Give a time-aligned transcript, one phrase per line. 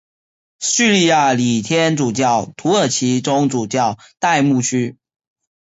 [0.57, 4.97] 叙利亚礼天主教土耳其宗主教代牧区。